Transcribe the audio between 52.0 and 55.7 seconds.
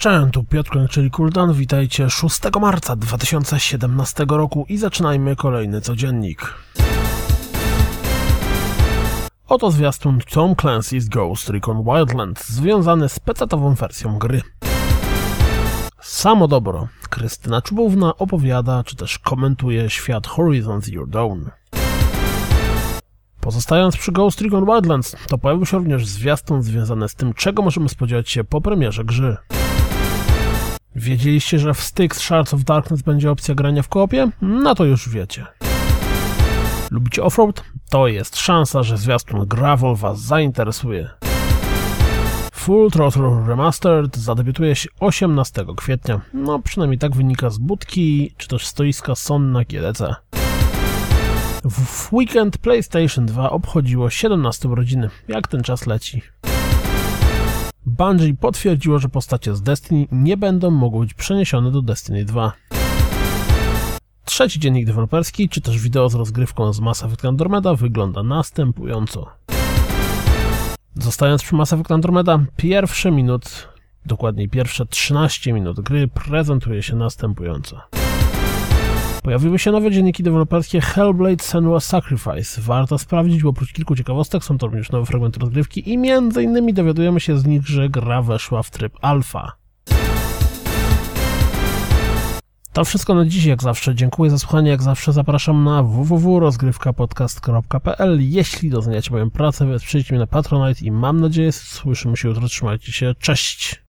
weekend PlayStation 2 obchodziło 17 urodziny. Jak ten